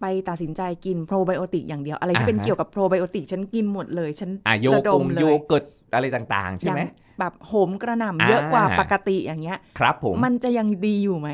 [0.00, 11.28] ไปตัดสินใจกินโปรไบโอติกอย่างเดียว อะไรที่เป็นอ่าฮะเกี่ยวกับโปรไบโอติกฉันกินหมดเลย ฉันอะโยระดกมงเลโยยเกิร์ตอะไรต่างๆ ใช่ไหมอย่างแบบโหมกระหน่ำเยอะกว่าอ่าปกติอย่างเงี้ย ครับผมมันจะยังดีอยู่ไหม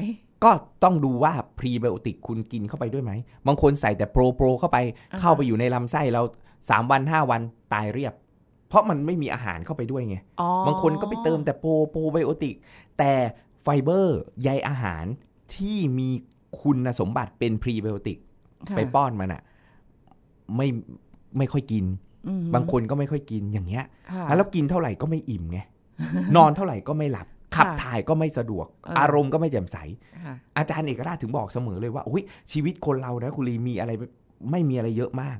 [0.44, 0.50] ก็
[0.84, 3.12] ต้องดูว่าพรีไบโอติกคุณกินเข้าไปด้วยไหม
[3.46, 4.78] บางคนใส่แต่โปรโปรเข้าไป
[5.12, 6.22] อ่าฮะเข้าไปอยู่ในลำไส้เรา
[6.70, 7.40] สามวันห้าวัน
[7.72, 8.14] ตายเรียบ
[8.68, 12.54] เพราะมันไม่มีอาหารเข้าไปด้วยไงอ๋อบางคนก็ไปเติมแต่โปรโปรไบโอติก
[12.98, 13.12] แต่
[13.62, 15.04] ไฟเบอร์ใยอาหาร
[15.54, 16.10] ที่มี
[16.62, 18.18] คุณสมบัติเป็นพรีไบโอติก
[18.68, 19.42] ค่ะไปป้อนมันอะ
[20.56, 20.68] ไม่
[21.38, 21.84] ไม่ค่อยกิน
[22.28, 25.58] อืมบางคนก็ไม่ค่อยกินอย่างเงี้ยค่ะแล้วกินเท่าไหร่ก็ไม่อิ่มไง
[26.36, 29.76] นอนเท่าไหร่ก็ไม่หลับขับค่ะถ่ายก็ไม่สะดวกเออออารมณ์ก็ไม่แจ่มใส
[30.24, 32.22] ค่ะอาจารย์เอกราชถึงบอกเสมอเลยว่าอุย
[32.52, 34.08] ชีวิตคนเรานะคุณลีมีอะไรไม่
[34.50, 35.38] ไม่มีอะไรเยอะมาก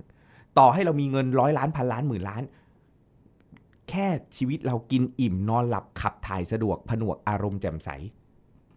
[0.58, 2.42] ต่อให้เรามีเงินร้อยล้านพันล้านหมื่นล้าน
[3.90, 7.88] แค่ชีวิตเรากินอิ่มนอนหลับขับถ่ายสะดวกผนวกอารมณ์แจ่มใส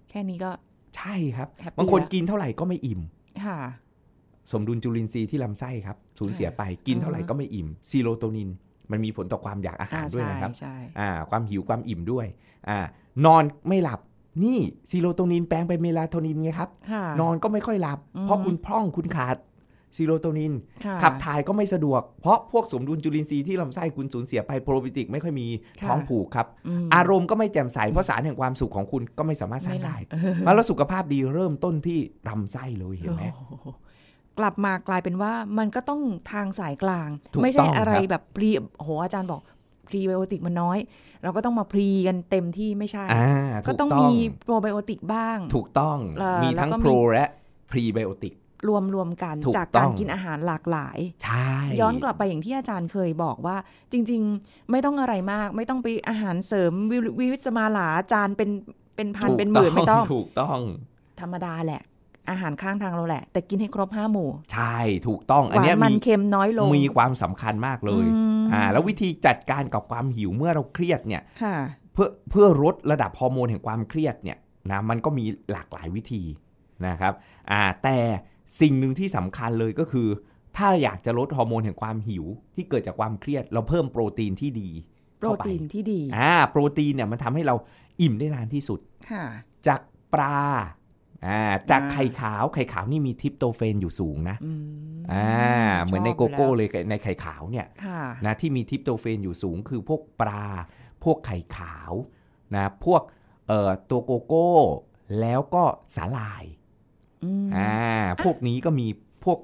[0.10, 0.52] แค่นี้ก็
[0.98, 3.02] ใช่ครับแฮปปี้บางคนแล้วกินเท่าไหร่ก็ไม่อิ่ม
[3.46, 3.60] ค่ะ
[4.52, 8.50] สมดุลจุลินทรีย์ที่ลำไส้ครับสูญเสียไปกินเท่าไหร่ก็ไม่อิ่มซีโรโทนิน
[8.92, 12.26] มันมีผลต่อความอยากอาหารอ่าด้วยใช่นะครับใช่อ่าความหิวความอิ่มด้วย
[12.70, 12.80] อ่า
[13.26, 14.00] นอนไม่หลับ
[14.44, 19.38] นี่ซีโรโทนินแปลงไปเมลาโทนินไงครับค่ะนอนก็ไม่ค่อยหลับอืมเพราะคุณพร่องคุณขาด
[19.96, 20.54] ซีโรโทนิน
[20.86, 25.48] ค่ะขับถ่ายก็ไม่สะดวก เพราะพวกสมดุลจุลินทรีย์ที่ลำไส้คุณสูญเสียไปโปรไบโอติกไม่ค่อยมี
[25.82, 26.48] ค่ะท้องผูกครับ
[26.86, 30.16] มอารมณ์ก็ไม่แจ่มใสเพราะสารแห่งความสุขของคุณก็ไม่สามารถสร้างได้เอ
[30.50, 32.00] อแล้วสุขภาพดีเริ่มต้นที่
[32.30, 33.68] ลำไส้เลยเห็นไหมโอ้โห
[34.40, 38.50] กลับมากลายเป็นว่ามันก็ต้องทางสายกลางถูกไม่ใช่ต้องอะไรครับแบบพรี
[38.82, 39.42] โหอาจารย์บอก
[39.88, 40.78] พรีไบโอติกมันน้อย
[41.24, 43.30] เราก็ต้องมาพรีกันเต็มที่ไม่ใช่อ่า
[43.68, 44.12] ก็ถูกต้องต้องมี
[44.44, 47.26] โปรไบโอติกบ้าง ถูกต้องเอ่อมีทั้งแล้วก็มีโปรและ
[47.72, 48.34] พรีไบโอติก
[48.68, 53.56] รวมรวมกันถูกจากต้การองกินอาหารหลากหลายใช่ย้อนกลับไปอย่างที่อาจารย์เคยบอกว่า
[53.92, 58.50] จริง ๆ ไม่ต้องอะไรมาก ไม่ต้องไปอาหารเสริมวิวิวิสมาหลาจานเป็น
[58.96, 60.60] เป็นพันถูกเป็นหมื่นไม่ต้องถูกต้อง
[61.20, 61.82] ธรรมดาแหละ
[62.30, 71.56] อาหารข้างทางเราแหละ แต่กินให้ครบห้าหมู่ ใช่ถูกต้องหอันวาเนี้นยมันมีเค็มน้อยลงมีความสำคัญมากเลยอืมอ่าแล้ววิธีจัดการกับความหิวเมื่อเราเครียดเนี่ยค่ะ
[71.94, 74.38] เพื่อเพื่อลดระดับฮอร์โมนแห่งความเครียดเนี่ย
[74.72, 76.24] นะมันก็มีหลากหลายวิธี
[76.88, 77.14] นะครับ
[77.52, 77.98] อ่าแต่
[78.62, 80.08] สิ่งหนึ่งที่สำคัญเลยก็คือ
[80.58, 84.70] ถ้าอยากจะลดฮอร์โมนแห่งความหิว ที่เกิดจากความเครียด เราเพิ่มโปรตีนที่ดี
[85.20, 87.56] โปรเข้าไปตีนที่ดีอ่าโปรตีนเนี่ยมันทำให้เรา
[88.02, 89.24] อิ่มได้นานที่สุดค่ะ
[89.68, 89.82] จาก
[90.14, 90.40] ปลา
[91.28, 94.52] อ่าจากอ่าไข่ขาวไข่ขาวนี่มี tryptophan อยู่สูงนะอื
[94.96, 95.30] มอ่า
[95.84, 100.46] เหมือนในชบโกโก้ยู่แวเลยในไข่ขาวเนี่ยค่ะนะที่มี tryptophan อยู่สูงคือพวกปลา
[101.04, 101.92] พวกไข่ขาว
[102.56, 103.02] นะพวก
[103.48, 104.52] เอ่อตัวโกโก้
[105.20, 105.64] แล้วก็
[105.96, 106.44] สาหร่าย
[107.24, 107.74] อืมอ่า
[108.24, 108.88] พวกนี้ก็มี
[109.26, 109.40] พวก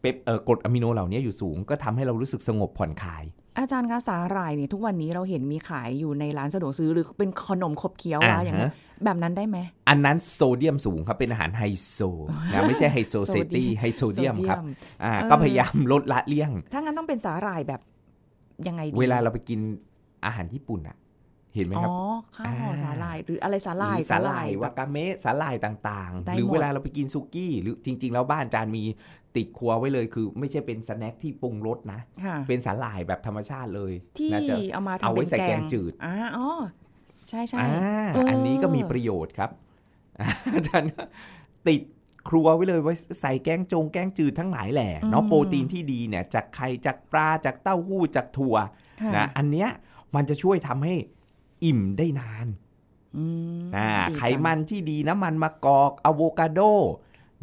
[0.00, 3.24] เปปเอ่อกรดอะมิโนเหล่านี้อยู่สูง ก็ทำให้เรารู้สึกสงบผ่อนคลาย
[3.58, 11.98] อาจารย์คะสาหร่ายเนี่ยทุกวันนี้เราเห็นมีขายอยู่ในร้านสะดวกซื้อหรือเป็นขนมขบเคี้ยวอ่าอะอย่างเงี้ยฮะแบบนั้นได้ไหม อันนั้นโซเดียมสูงครับ เป็นอาหารไฮโซ
[12.52, 14.58] นะไม่ใช่ไฮโซเซตี้ไฮโซเดียมครับ
[15.04, 17.80] อ่าเออก็พยายามลดละเลี่ยง ถ้างั้นต้องเป็นสาหร่ายแบบ
[18.68, 19.60] ยังไงดีเวลาเราไปกิน
[20.26, 20.96] อาหารญี่ปุ่นอะ
[21.54, 21.96] เห็นไหมอ๋ครับอ
[22.36, 28.84] ข้าวห่ออ่าสาหร่ายหรืออะไรสาหร่ายหรือสาหร่ายแบบวากาเมะสาหร่ายต่างได้ๆหรือหมดเวลาเราไปกินซุกี้ หรือจริง ๆ แล้วบ้านจานมี
[29.36, 36.48] ติดครัวไว้เลยคือ ไม่ใช่เป็นสแน็คที่ปรุงรสนะค่ะเป็นสาหร่ายแบบธรรมชาติเลย ที่น่าจะเอามาทำเอาไว้เป็นใส่แกแกงงจืดอ่าอ๋อ
[37.28, 39.50] ใช่ใช่อ่าเอออัอันนี้ก็มีประโยชน์ครับ
[40.54, 41.02] อาจารย์ก็
[41.68, 41.82] ติด
[42.28, 48.56] ครัวไว้เลยไว้ใส่แกงจงแกงจืดทั้งหลายแหละเนาะโปรตีนที่ดีเนี่ยจากไข่จากปลาจากเต้าหู้จากถั่ว
[49.00, 49.68] ค่ะนะอันเนี้ย
[50.14, 50.94] มันจะช่วยทำให้
[51.64, 52.46] อิ่มได้นาน
[53.16, 53.24] อื
[53.60, 56.60] มอ่าดีจังไขมันที่ดีน้ำมันมะกอกอะโวคาโด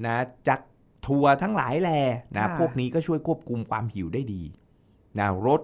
[0.06, 0.16] นะ
[0.48, 0.60] จาก
[1.08, 2.02] ถั่วทั้งหลายแหล่
[2.36, 4.44] นะค่ะพวกนี้ก็ช่วยควบคุมความหิวได้ดี
[5.20, 5.62] นะลด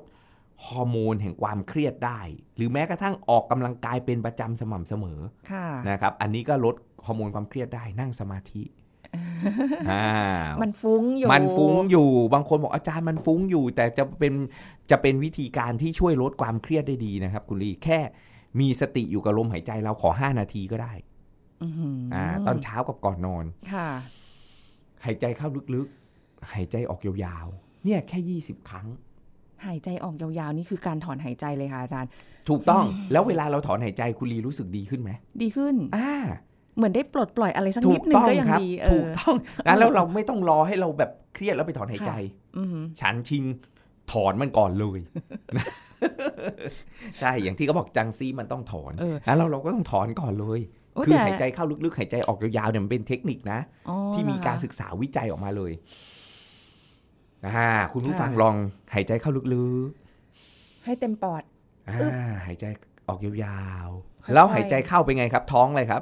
[0.66, 2.20] ฮอร์โมนแห่งความเครียดได้
[2.56, 5.20] หรือแม้กระทั่งออกกำลังกายเป็นประจำสม่ำเสมอ
[5.52, 8.64] ค่ะนะครับ อันนี้ก็ลดฮอร์โมนความเครียดได้นั่งสมาธิ
[9.92, 10.10] อ่า
[10.62, 14.34] มันฟุ้งอยู่ มันฟุ้งอยู่ บางคนบอกอาจารย์มันฟุ้งอยู่ แต่จะเป็น
[14.92, 18.00] จะเป็นวิธีการที่ช่วยลดความเครียดได้ดีนะครับ คุณลีแค่
[18.60, 20.94] มีสติอยู่กับลมหายใจเราขอ5นาทีก็ได้
[21.64, 23.88] อื้อหือออ่า ตอนเช้ากับก่อนนอนค่ะ
[25.06, 28.88] หายใจเข้าลึกๆ หายใจออกยาวๆ เนี่ยแค่20ครั้ง
[29.66, 32.10] หายใจออกยาวๆ นี่คือการถอนหายใจเลยค่ะอาจารย์
[32.50, 35.12] ถูกต้อง แล้วเวลาเราถอนหายใจคุณลีรู้สึกดีขึ้นไหม
[35.42, 36.14] ดีขึ้น อ่า
[36.78, 39.36] เหมือนได้ปลดปล่อยอะไรสักถูนิดกนึงต้องก็ยังครับดีเอถูอกต้อง
[39.68, 42.12] นะแล้วเราไม่ต้องรอให้เราแบบเครียดแล้วไปถอนหายใจ
[42.58, 43.44] อือหือฉันชิง
[44.12, 45.00] ถอนมันก่อนเลย
[47.20, 50.60] ใช่อย่างที่เขาบอกจังซีมันต้องถอนเออแล้วเราเราก็ต้องถอนก่อนเลย
[50.94, 55.72] โอ้คือแต่หายใจเข้าลึกๆหายใจออกยาวๆเนี่ยมันเป็นเทคนิคนะอ๋อที่มีการเหอคะศึกษาวิจัยออกมาเลย
[57.48, 58.56] อ่าคุณผู้ค่ะฟังลอง
[58.94, 59.46] หายใจเข้าลึก
[60.86, 62.12] ให้เต็มปอดๆอ่าอึ๊บ
[62.46, 62.66] หายใจ
[63.08, 63.90] ออกยาว
[64.24, 66.02] ค่อยๆๆแล้วหายใจเข้าเป็นไงครับ ท้องเลยครับ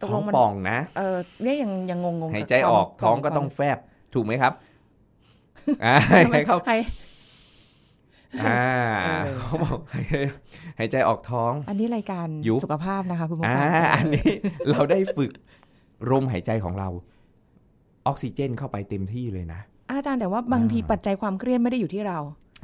[0.00, 3.78] ตกท้ลองงมันป่องนะ เออเนี่ยยังยังงงๆหายกับใจออกความท้องก็ความต้องแฟบ
[4.14, 4.52] ถูกไหมครับ
[5.84, 5.94] อ่า
[6.26, 6.76] ทำไมหายใจเข้าให้
[8.46, 8.64] อ่า
[9.04, 10.14] เออเขาบอกหายใจ
[10.78, 14.30] หายใจออกท้อง อันนี้รายการยุบสุขภาพนะคะคุณผู้อ่าฟังอันนี้
[14.70, 15.30] เราได้ฝึก
[16.10, 16.88] ลมหายใจของเรา
[18.06, 22.18] ออกซิเจนเข้าไปเต็มที่เลยนะอาจารย์แต่ว่าบางทีอ่าปัจจัยความเครียดไม่ได้อยู่ที่เรา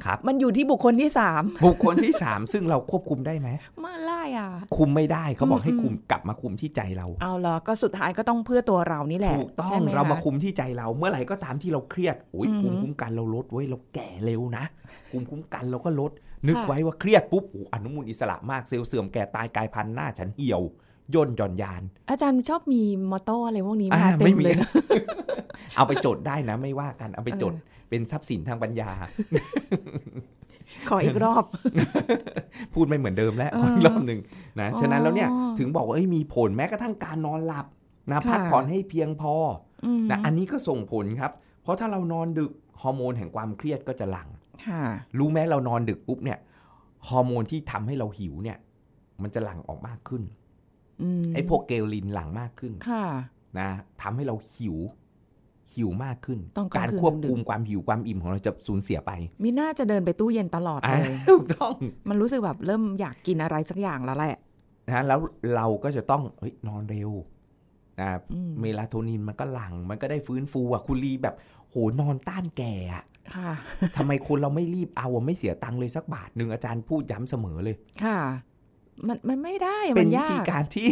[0.05, 3.49] ครับ มันอยู่ที่บุคคลที่สามบุคคลที่สามซึ่งเราควบคุมได้ไหม
[3.83, 14.63] มาไล่อะ คุมไม่ได้เขาบอกอืมให้อืมคุมกลับมาคุมที่ใจเรา เอาเหรอก็สุดท้ายก็ต้องเพื่อตัวเรานี่แหละถูกต้องใช่ไหเรามาคะคุมที่ใจเรา เมื่อไหร่ก็ตามที่เราเครียดโอ้ยอือหืภูอมิคุ้มกันเราลดไว้ยเราแก่เร็วนะ
[15.09, 16.11] ภูมิคุ้มกันเราก็ลด
[16.47, 20.61] นึกค่ะไว้ว่าเครียดปุ๊บโอ้อนุมูลอิสระมากเซลล์เสื่อมแก่ตายกลายพันธุ์หน้าฉันเหี่ยว
[21.15, 22.81] ย่นหย่อนยาน อาจารย์ชอบมี
[23.11, 24.69] มอตโต้อะไรพวกนี้อ่ามาเต็ไม่มมีเลยนะ
[25.75, 27.53] เอาไปจดได้นะ ไม่ว่ากันเอาไปจด
[27.89, 28.89] เออเป็นทรัพย์สินทางปัญญา
[30.89, 31.43] ขออีกรอบ
[32.73, 34.19] พูดไม่เหมือนเดิมแล้วเออขออีกรอบหนึ่ง
[34.59, 37.65] นะอ๋อฉะนั้นแล้วเนี่ยถึงบอกว่าเอ้ยมีผลแม้กระทั่งการนอนหลับ
[38.11, 39.33] นะค่ะพักผ่อนให้เพียงพอ
[39.85, 41.31] อืมนะอันนี้ก็ส่งผลครับ
[41.63, 44.29] เพราะถ้าเรานอนดึกฮอร์โมนแห่งความเครียดก็จะหลั่ง
[44.65, 44.81] ค่ะ
[45.17, 46.39] รู้ไหมเรานอนดึกปุ๊บเนี่ย
[47.07, 48.57] ฮอร์โมนที่ทำให้เราหิวเนี่ย
[49.21, 50.23] มันจะหลั่งออกมากขึ้น
[51.01, 53.05] อืมไอ้พวกเกลลินหลั่งมากขึ้น ค่ะ
[53.59, 53.69] นะ
[54.01, 54.77] ทำให้เราหิว
[55.73, 59.11] หิวมากขึ้นตอนกลางการคืนควบดึกคุมความหิวความอิ่มของเราจะสูญเสียไป
[59.43, 61.73] มีน่าจะเดินไปตู้เย็นตลอดอ่าเลยถูกต้อง
[62.09, 64.35] มันรู้สึกแบบเริ่มอยากกินอะไรสักอย่างแล้วแหละ
[64.87, 65.19] นะแล้ว
[65.55, 67.11] เราก็จะต้องเฮ้ยนอนเร็ว
[67.99, 71.35] นะอืมเมลาโทนินมันก็หลั่งมันก็ได้ฟื้นฟูอะคุณลีแบบ
[71.69, 73.03] โหนอนต้านแก่อะ
[73.35, 73.51] ค่ะ
[73.97, 78.19] ทำไมคนเราไม่รีบเอาอะไม่เสียตังค์เลยสักบาทหนึ่งอาจารย์พูดย้ำเสมอเลย ค่ะ
[79.07, 80.89] มันมันไม่ได้เป็มันนวิยากธีการที่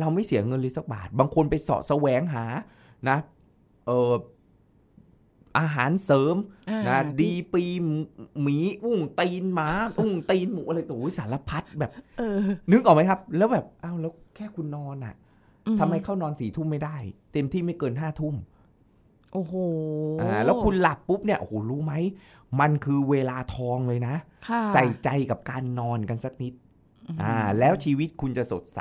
[0.00, 2.44] เราไม่เสียเงินเลยสักบาท บางคนไปเสาะแสวงหา
[3.08, 3.18] นะ
[3.88, 4.12] เออ
[5.58, 6.36] อาหารเสริม
[6.70, 7.64] อ่านะดีที่ปี
[8.42, 12.38] หมีอุ้งตีนหมาอุ้งตีนหมูอะไรโอ้ยสารพัดแบบเออ
[12.70, 15.14] นึกออกไหมครับ แล้วแบบอ้าวแล้วแค่คุณนอนอะ
[15.66, 16.96] อืทำไมเข้านอนสี่ทุ่มไม่ได้
[17.32, 18.34] เต็มที่ไม่เกินห้าทุ่ม
[19.32, 19.54] โอ้โห
[20.20, 21.92] อ่าแล้วคุณหลับปุ๊บเนี่ยโอ้โหรู้ไหม
[22.60, 24.14] มันคือเวลาทองเลยนะ
[24.48, 26.52] ค่ะใส่ใจกับการนอนกันสักนิด
[27.22, 28.80] อ่าแล้วชีวิตคุณจะสดใส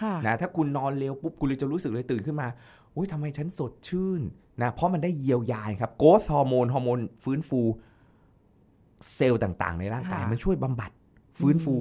[0.00, 2.48] ค่ะนะถ้าคุณนอนเร็วปุ๊บคุณเลยจะรู้สึกเลยตื่นขึ้นมา
[2.94, 4.22] อุ้ยทำไมฉันสดชื่น
[4.62, 7.60] นะเพราะมันได้เยียวยา growth hormone ฮอร์โมนฟื้นฟู
[9.14, 10.90] เซลล์ต่าง ๆ ในร่างกายค่ะมันช่วยบำบัด
[11.40, 11.74] ฟื้นฟู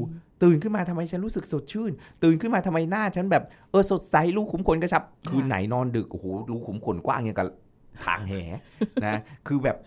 [0.44, 1.92] ตื่นขึ้นมาทำไมฉันรู้สึกสดชื่น
[2.24, 7.48] ตื่นขึ้นมาทำไมหน้าฉันแบบเออสดใสรูขุมขนกระชับ คืนไหนนอนดึกโอ้โหรูขุมขนกว้างอย่างกับ
[8.06, 8.34] ทางแห
[9.06, 9.78] นะคือแบบ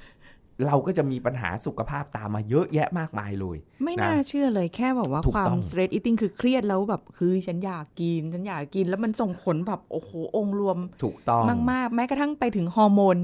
[0.66, 13.18] เราก็จะมีปัญหาสุขภาพตามมาเยอะแยะมากมายเลย ไม่น่าเชื่อเลยแค่แบบว่าถูกความต้อง stress eating คือเครียดแล้วแบบคือฉันอยากกิน ฉันอยากกินแล้วมันส่งผลแบบโอ้โหองค์รวมถูกต้องมากๆ แม้กระทั่งไปถึงฮอร์โมน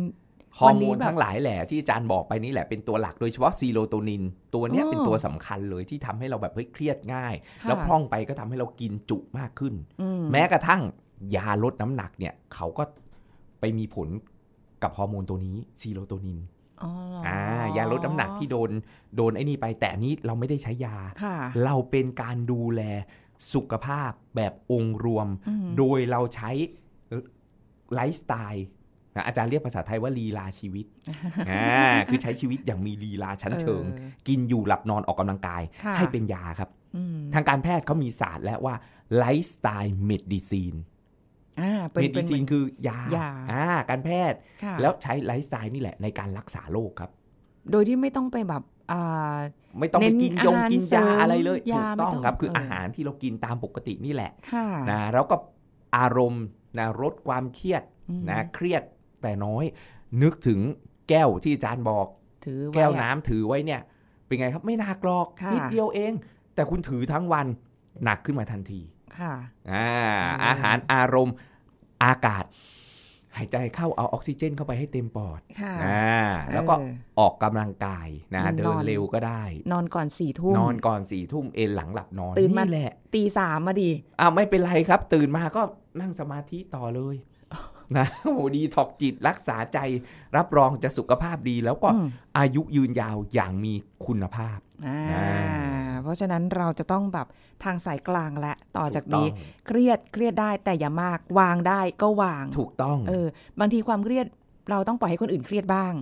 [0.59, 4.22] ฮอวัร์นโมนี้นแบบทั้งหลายแหละที่อาจารย์บอกไปนี่แหละเป็นตัวหลักโดยเฉพาะ serotonin
[4.55, 10.83] ตัวเนี้ยอ๋อเป็นตัวสำคัญเลยที่ทำให้เราแบบเฮ้ยเครียดง่ายค่ะแล้วพร่องไปก็ทำให้เรากินจุมากขึ้นอืมแม้กระทั่ง
[11.37, 12.85] ยาลดน้ำหนักเนี่ยเขาก็
[13.61, 14.09] ไปมีผล
[14.83, 16.38] กับฮอร์โมนตัวนี้ serotonin
[16.82, 17.38] อ๋อเหรออ่า
[17.76, 18.70] ยาลดน้ำหนักที่โดน
[19.16, 22.82] โดนไอ้นี่ไป แต่อันนี้เราไม่ได้ใช้ยาค่ะเราเป็นการดูแล
[23.54, 26.50] สุขภาพแบบองค์รวมอืมโดยเราใช้
[27.94, 28.66] ไลฟ์สไตล์
[29.16, 30.86] นะอาจารย์เรียกภาษาไทยว่าลีลาชีวิต
[31.50, 38.74] อ่าคือใช้ชีวิตอย่างมีลีลาชั้นเชิงออกินอยู่หลับนอนออกกำลังกายค่ะให้เป็นยาครับอืมทางการแพทย์เขามีศาสตร์แล้วว่า
[39.18, 40.95] lifestyle medicine อ่า
[41.92, 47.10] เป็นเมเป็ดินซีนคือยายาอ่าการแพทย์ค่ะแล้วใช้ไลฟ์สไตล์นี่แหละในการรักษาโรคครับ
[47.70, 49.36] โดยที่ไม่ต้องไปแบบอ่า
[49.78, 55.36] ไม่ต้องไปเน้นกินยงอาหารกินเสริยามอะไรเลยยาถูกต้องไม่ต้องครับ คือเออออาหารที่เรากินตามปกตินี่แหละค่ะนะแล้วก็
[55.96, 56.44] อารมณ์
[56.78, 58.82] นะลดความเครียดอืมนะเครียด
[59.22, 59.64] แต่น้อย
[60.22, 60.60] นึกถึง
[61.08, 62.06] แก้วที่อาจารย์บอก
[62.46, 63.80] ถือไแก้วอะน้ำถือไว้เนี่ย
[64.26, 66.12] เป็นไงครับไม่หนักหรอกค่ะนิดเดียวเอง
[66.54, 67.46] แต่คุณถือทั้งวัน
[68.04, 68.80] หนักขึ้นมาทันที
[69.18, 69.34] ค่ะ
[69.72, 69.88] อ่า
[70.30, 71.34] อืมอาหารอารมณ์
[72.04, 72.44] อากาศ
[73.36, 76.20] หายใจเข้าเอาออกซิเจนเข้าไปให้เต็มปอดค่ะอ่า
[76.52, 79.42] แล้วก็เออออกกำลังกายนะนอนเดินเร็วก็ได้
[79.72, 83.90] นอนก่อนสี่ทุ่มนอนก่อนสี่ทุ่มเอนหลังหลับนอนตื่นมานี่แหละตีสามมาดี
[84.20, 85.62] อ้าวไม่เป็นไรครับ ตื่นมาก็
[86.00, 87.16] นั่งสมาธิต่อเลย
[87.98, 89.78] นะโอ้โหดีถอกจิตรักษาใจ
[90.36, 93.74] รับรองจะสุขภาพดีแล้วก็อืมอายุยืนยาวอย่างมี
[94.06, 95.28] คุณภาพอ่าอ่า
[96.06, 97.26] เพราะฉะนั้นเราจะต้องแบบ
[97.64, 103.26] ทางสายกลางและต่อจากถูนี้ต้องเครียดเครียดได้แต่อย่ามากวางได้ก็วาง ถูกต้องเออ
[103.60, 104.26] บางทีความเครียด
[104.70, 105.92] เราต้องปล่อยให้คนอื่นเครียดบ้าง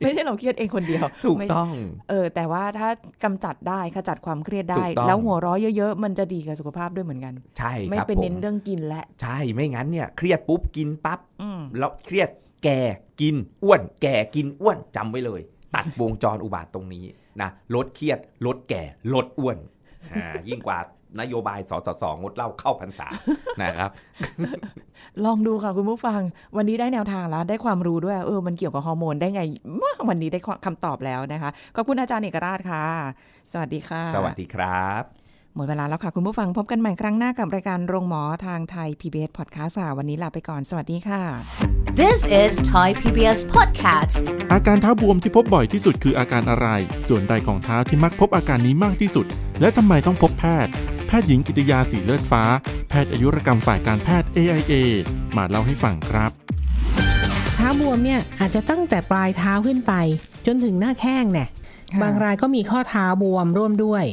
[0.00, 1.70] ไม่ใช่เราเครียดเองคนเดียว ถูกไม่ต้อง
[2.10, 2.88] เออ แต่ว่าถ้า
[3.24, 12.28] กำจัดได้ขจัดความเครียดได้ถูกต้องแล้วหัวเราะเยอะๆ มันจะดีกับสุขภาพด้วยเหมือนกัน ใช่ ไม่ครับไปผมเน้นเรื่องกินและ ใช่ ไม่งั้นเนี่ย เครียดปุ๊บกินปั๊บอืมแล้วเครียด
[12.64, 12.80] แก่
[13.20, 15.40] กินอ้วน แก่กินอ้วนจำไว้เลย
[15.74, 17.04] ตัดวงจรอุบาทตรงนี้
[17.42, 18.82] นะลดเครียดลดแก่
[19.14, 19.58] ลดอ้วน
[20.12, 20.78] อ่ายิ่งกว่า
[21.20, 23.08] นโยบายสสสงดเหล้าเข้าพรรษา
[23.62, 23.90] นะครับ
[25.24, 26.20] ลองดูค่ะคุณผู้ฟัง
[26.56, 29.42] วันนี้ได้แนวทางแล้ว ได้ความรู้ด้วย เออ มันเกี่ยวกับฮอร์โมนได้ไง
[29.80, 32.84] มะวันนี้ได้คำตอบแล้วนะคะ ขอบคุณอาจารย์เอกราชค่ะ
[33.52, 35.21] สวัสดีค่ะ สวัสดีครับ
[35.56, 41.22] หมดเวลาแล้วค่ะ คุณผู้ฟังพบกันใหม่ครั้งหน้ากับรายการโรงหมอทางไทย PBS Podcast ค่ะวันนี้ลาไปก่อน สวัสดีค่ะ
[42.00, 44.16] This is Thai PBS Podcast.
[44.52, 46.68] อาการเท้าบวมที่พบบ่อยที่สุดคืออาการอะไร
[47.08, 49.26] ส่วนใดของเท้าที่มักพบอาการนี้มากที่สุด
[49.60, 50.72] และทำไมต้องพบแพทย์
[51.06, 52.42] แพทย์หญิงกิติยาสีเลือดฟ้า
[52.88, 54.72] แพทย์อายุรกรรมฝ่ายการแพทย์ AIA
[55.36, 56.30] มาเล่าให้ฟังครับ
[57.56, 59.92] เท้าบวมเนี่ยอาจจะตั้งแต่ปลายเท้าขึ้นไป
[60.46, 61.48] จนถึงหน้าแข้งเนี่ย
[61.92, 64.04] ค่ะบางรายก็มีข้อเท้าบวมร่วมด้วย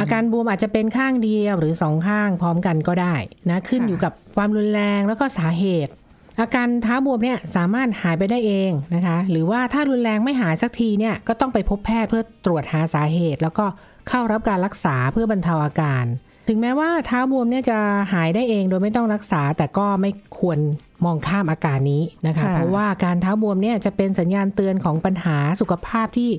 [0.00, 3.14] อาการบวมอาจจะเป็นข้างเดียวหรือสองข้างพร้อมกันก็ได้
[3.50, 5.92] นะขึ้นอยู่กับความรุนแรงแล้วก็สาเหตุ
[6.40, 13.66] อาการเท้าบวมเนี่ยสามารถหายไปได้เองนะคะ หรือว่าถ้ารุนแรงไม่หายสักทีเนี่ยก็ต้องไปพบแพทย์เพื่อตรวจหาสาเหตุ แล้วก็
[14.08, 16.04] เข้ารับการรักษาเพื่อบรรเทาอาการ
[16.48, 17.78] ถึงแม้ว่าเท้าบวมเนี่ยจะ
[18.12, 20.58] หายได้เองโดยไม่ต้องรักษาแต่ก็ไม่ควร
[21.04, 26.30] มองข้ามอาการนี้นะคะค่ะเพราะว่าการเท้าบวมเนี่ยจะเป็นสัญญาณเตือนของปัญหาสุขภาพที่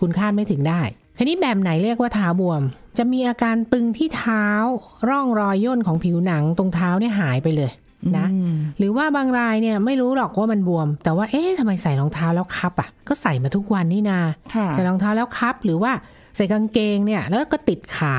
[0.00, 0.80] คุณคาดไม่ถึงได้
[1.16, 2.62] ทีนี้แบบไหนเรียกว่าเท้าบวม
[2.98, 4.46] จะมีอาการตึงที่เท้า
[5.08, 7.70] ร่องรอยย่นของผิวหนังตรงเท้าเนี่ยหายไปเลย
[8.16, 14.20] นะอืมหรือว่าบางรายเนี่ยไม่รู้หรอกว่ามันบวม แต่ว่าเอ๊ะทำไมใส่รองเท้าแล้วคับอะ ก็ใส่มาทุกวันนี่นา
[14.54, 15.92] ค่ะใส่รองเท้าแล้วคับ หรือว่า
[16.36, 18.16] ใส่กางเกงเนี่ย แล้วก็ติดขา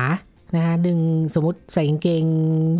[0.56, 0.98] นะคะดึง
[1.34, 2.24] สมมติใส่กางเกง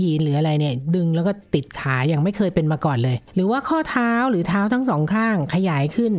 [0.02, 6.12] ยีนหรืออะไรเนี่ย ดึงแล้วก็ติดขาอย่างไม่เคยเป็นมาก่อนเลย หรือว่าข้อเท้าหรือเท้าทั้งสองข้างขยายขึ้น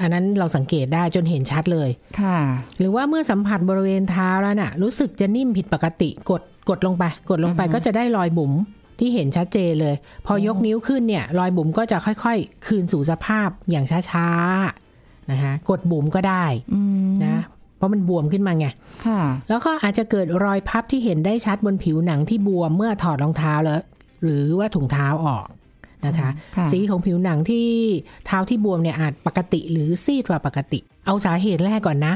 [0.00, 1.88] อันนั้นเราสังเกตได้จนเห็นชัดเลย
[2.20, 2.38] ค่ะ
[2.78, 8.52] หรือว่าเมื่อสัมผัสบริเวณเท้าแล้วน่ะ รู้สึกจะนิ่มผิดปกติกดกดลงไป กดลงไปก็จะได้รอยบุ๋ม
[8.98, 9.94] ที่เห็นชัดเจนเลย
[10.26, 17.36] พอยกนิ้วขึ้นเนี่ย รอยบุ๋มก็จะค่อยๆ คืนสู่สภาพอย่างช้าๆนะคะกดบุ๋มก็ได้อืมนะ
[17.76, 18.66] เพราะมันบวมขึ้นมาไง
[19.06, 23.80] ค่ะ แล้วก็อาจจะเกิดรอยพับที่เห็นได้ชัดบนผิวหนังที่บวมเมื่อถอดรองเท้าแล้ว
[24.24, 25.46] หรือว่าถุงเท้าออก
[26.06, 27.68] นะคะค่ะสีของผิวหนังที่
[28.26, 32.14] เท้าที่บวมเนี่ยอาจปกติหรือซีดกว่าปกติ เอาสาเหตุแรกก่อนนะ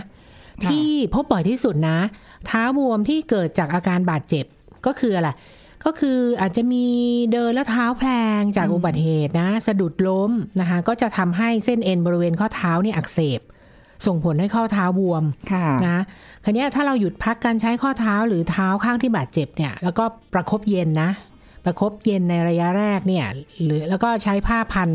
[0.62, 1.98] ค่ะที่พบบ่อยที่สุดนะ
[2.46, 4.44] เท้าบวมที่เกิดจากอาการบาดเจ็บ
[4.86, 5.30] ก็คืออะไร
[5.84, 6.84] ก็คืออาจจะมี
[7.32, 13.40] เดินแล้วเท้าแพลงจากอุบัติเหตุนะ สะดุดล้มนะคะ ก็จะทำให้เส้นเอ็นบริเวณข้อเท้าเนี่ยอักเสบ
[14.06, 15.98] ส่งผลให้ข้อเท้าบวมค่ะนะ
[16.44, 21.10] คันนี้ยถ้าเราหยุดพักการใช้ข้อเท้าหรือเท้าข้างที่บาดเจ็บเนี่ย แล้วก็ประคบเย็นนะ
[21.66, 23.26] ประคบเย็นในระยะแรกเนี่ย
[23.64, 24.90] หรือแล้วก็ใช้ผ้าพัน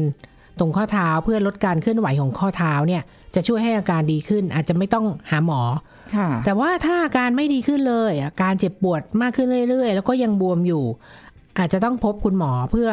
[0.59, 3.03] ตรงข้อเท้าเพื่อลดการเคลื่อนไหวของข้อเท้าเนี่ย
[3.35, 5.61] จะช่วยให้อาการดีขึ้น อาจจะไม่ต้องหาหมอ
[6.15, 10.83] ค่ะแต่ว่าถ้าอาการไม่ดีขึ้นเลยอาการเจ็บปวดมากขึ้นเรื่อย ๆ แล้วก็ยังบวมอยู่
[11.57, 12.89] อาจจะต้องพบคุณหมอเพื่อ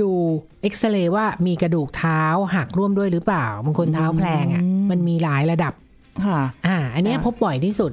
[0.00, 0.10] ดู
[0.62, 2.22] เอ็กซเรย์ว่ามีกระดูกเท้า
[2.54, 5.72] หักร่วมด้วยหรือเปล่าบางคนเท้าแพลงอะอืมมันมีหลายระดับ
[6.26, 7.92] ค่ะอ่า อันเนี้ยค่ะพบบ่อยที่สุด